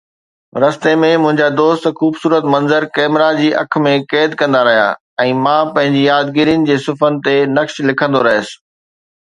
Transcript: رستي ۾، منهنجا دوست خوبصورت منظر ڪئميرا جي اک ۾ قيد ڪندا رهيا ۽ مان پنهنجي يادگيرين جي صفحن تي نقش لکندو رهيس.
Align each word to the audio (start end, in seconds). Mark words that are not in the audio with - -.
رستي 0.61 0.93
۾، 1.01 1.09
منهنجا 1.23 1.49
دوست 1.59 1.83
خوبصورت 1.99 2.43
منظر 2.53 2.81
ڪئميرا 2.95 3.29
جي 3.41 3.49
اک 3.61 3.79
۾ 3.89 3.93
قيد 4.15 4.35
ڪندا 4.41 4.63
رهيا 4.69 4.89
۽ 5.27 5.37
مان 5.43 5.71
پنهنجي 5.77 6.03
يادگيرين 6.09 6.67
جي 6.71 6.81
صفحن 6.89 7.21
تي 7.29 7.37
نقش 7.61 7.81
لکندو 7.91 8.27
رهيس. 8.31 8.55